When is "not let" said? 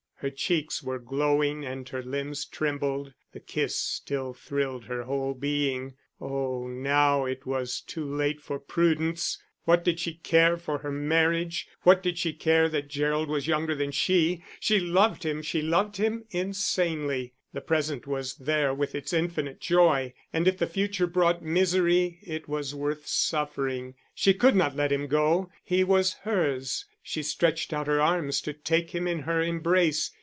24.55-24.91